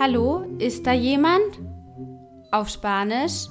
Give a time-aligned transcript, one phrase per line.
[0.00, 1.60] Hallo, ist da jemand?
[2.50, 3.48] Auf Spanisch.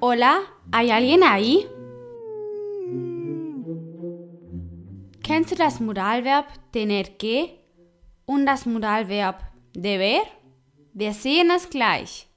[0.00, 1.66] Hola, ¿hay alguien ahí?
[5.24, 7.58] Kennst du das Modalverb tener que
[8.26, 9.42] und das Modalverb
[9.74, 10.22] deber?
[10.92, 12.28] Wir sehen es gleich.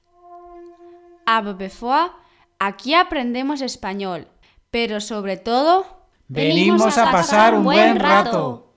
[1.24, 2.10] Aber bevor,
[2.58, 4.26] aquí aprendemos español,
[4.70, 5.86] pero sobre todo,
[6.28, 8.74] Venimos a pasar un buen rato.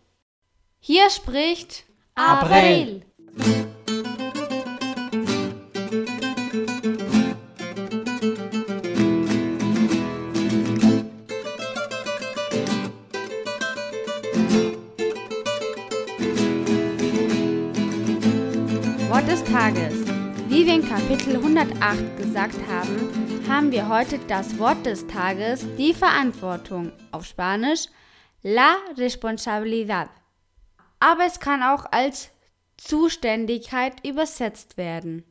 [0.79, 1.84] hier spricht
[2.15, 3.05] April.
[19.09, 20.10] Wort des Tages.
[20.51, 25.93] Wie wir in Kapitel 108 gesagt haben, haben wir heute das Wort des Tages, die
[25.93, 27.85] Verantwortung, auf Spanisch
[28.43, 30.09] la responsabilidad.
[30.99, 32.31] Aber es kann auch als
[32.76, 35.23] Zuständigkeit übersetzt werden.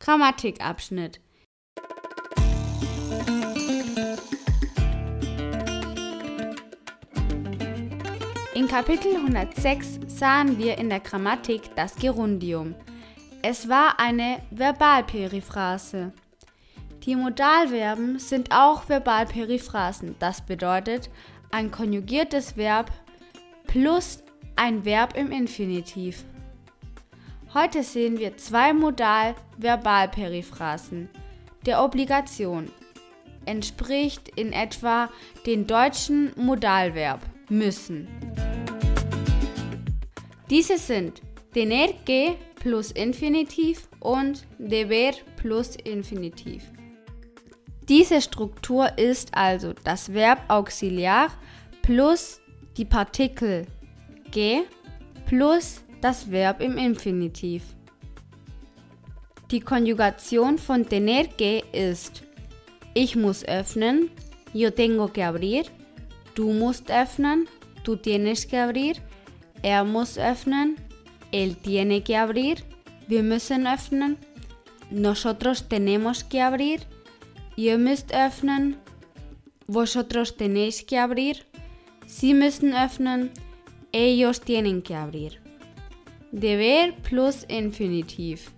[0.00, 1.20] Grammatikabschnitt.
[8.54, 12.74] In Kapitel 106 sahen wir in der Grammatik das Gerundium.
[13.42, 16.12] Es war eine Verbalperiphrase.
[17.06, 20.14] Die Modalverben sind auch Verbalperiphrasen.
[20.18, 21.08] Das bedeutet
[21.50, 22.90] ein konjugiertes Verb
[23.66, 24.22] plus
[24.56, 26.26] ein Verb im Infinitiv.
[27.54, 31.08] Heute sehen wir zwei Modal-Verbalperiphrasen.
[31.64, 32.70] Der Obligation
[33.46, 35.08] entspricht in etwa
[35.46, 38.06] dem deutschen Modalverb müssen.
[40.50, 41.22] Diese sind
[41.54, 46.62] tener que plus Infinitiv und deber plus Infinitiv.
[47.88, 51.28] Diese Struktur ist also das Verb Auxiliar
[51.82, 52.40] plus
[52.76, 53.66] die Partikel
[54.30, 54.62] que
[55.26, 57.64] plus das Verb im Infinitiv.
[59.50, 62.22] Die Konjugation von tener que ist
[62.94, 64.10] ich muss öffnen,
[64.52, 65.64] yo tengo que abrir,
[66.34, 67.48] du musst öffnen,
[67.84, 68.96] tú tienes que abrir,
[69.62, 70.76] er muss öffnen,
[71.32, 72.64] él tiene que abrir,
[73.08, 74.18] wir müssen öffnen,
[74.90, 76.80] nosotros tenemos que abrir,
[77.56, 78.76] ihr müsst öffnen,
[79.66, 81.46] vosotros tenéis que abrir,
[82.06, 83.30] sie müssen öffnen,
[83.92, 85.40] ellos tienen que abrir.
[86.32, 88.52] Deber plus Infinitiv.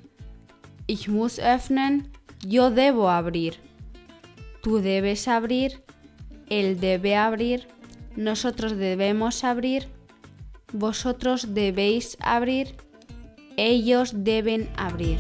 [0.86, 2.08] Ich muss öffnen,
[2.46, 3.54] yo debo abrir.
[4.62, 5.82] Tú debes abrir,
[6.50, 7.66] él debe abrir,
[8.16, 9.88] nosotros debemos abrir,
[10.72, 12.66] vosotros debéis abrir,
[13.56, 15.16] ellos deben abrir.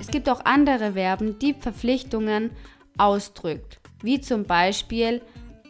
[0.00, 2.50] Es gibt auch andere Verben, die Verpflichtungen
[2.96, 5.20] ausdrückt, wie zum Beispiel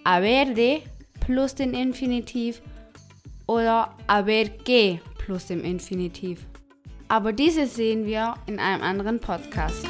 [0.04, 0.80] haber de
[1.20, 2.62] plus den Infinitiv
[3.46, 6.46] oder haber que plus dem Infinitiv.
[7.08, 9.84] Aber diese sehen wir in einem anderen Podcast.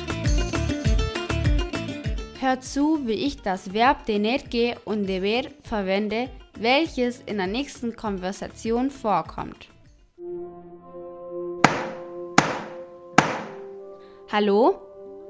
[2.40, 6.28] Hört zu, wie ich das Verb tener que und deber verwende,
[6.60, 9.68] welches in der nächsten Konversation vorkommt.
[14.30, 14.80] Hallo?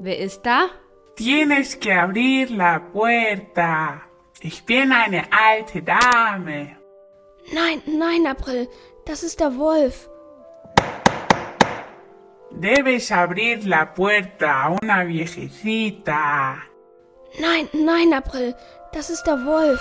[0.00, 0.68] Wer ist da?
[1.16, 4.02] Tienes que abrir la puerta.
[4.40, 6.76] Ich bin eine alte Dame.
[7.52, 8.68] Nein, nein, April,
[9.04, 10.08] das ist der Wolf.
[12.50, 16.58] Debes abrir la puerta a una viejecita.
[17.40, 18.54] Nein, nein, April,
[18.92, 19.80] das ist der Wolf.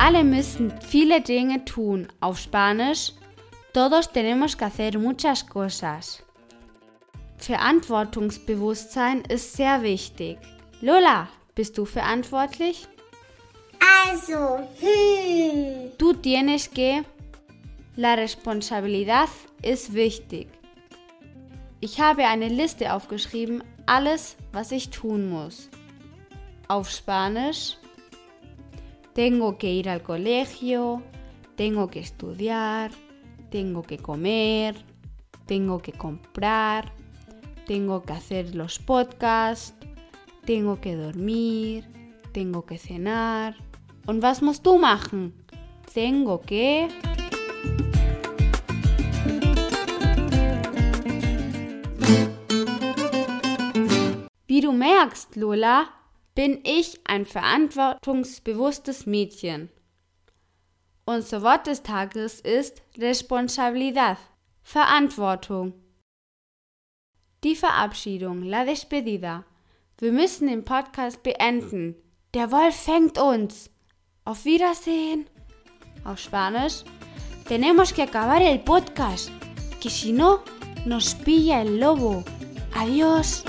[0.00, 2.08] Alle müssen viele Dinge tun.
[2.20, 3.12] Auf Spanisch,
[3.74, 6.22] todos tenemos que hacer muchas cosas.
[7.36, 10.38] Verantwortungsbewusstsein ist sehr wichtig.
[10.80, 12.88] Lola, bist du verantwortlich?
[14.08, 15.90] Also, hm.
[15.98, 17.04] Tú tienes que...
[17.96, 19.28] La responsabilidad
[19.62, 20.48] ist wichtig.
[21.80, 25.68] Ich habe eine Liste aufgeschrieben, alles, was ich tun muss.
[26.68, 27.79] Auf Spanisch.
[29.20, 31.02] Tengo que ir al colegio,
[31.54, 32.90] tengo que estudiar,
[33.50, 34.82] tengo que comer,
[35.44, 36.90] tengo que comprar,
[37.66, 39.74] tengo que hacer los podcasts,
[40.46, 41.84] tengo que dormir,
[42.32, 43.56] tengo que cenar.
[44.06, 45.34] Und was musst du machen?
[45.92, 46.88] Tengo que...
[54.48, 54.72] Wie du
[55.34, 55.99] Lola,
[56.40, 59.68] bin ich ein verantwortungsbewusstes Mädchen.
[61.04, 64.16] Unser Wort des Tages ist Responsabilidad.
[64.62, 65.74] Verantwortung.
[67.44, 69.44] Die Verabschiedung, la despedida.
[69.98, 71.94] Wir müssen den Podcast beenden.
[72.32, 73.68] Der Wolf fängt uns.
[74.24, 75.26] Auf Wiedersehen.
[76.04, 76.84] Auf Spanisch.
[77.48, 79.30] Tenemos que acabar el podcast,
[79.78, 80.38] que si no,
[80.86, 82.24] nos pilla el lobo.
[82.74, 83.44] Adiós.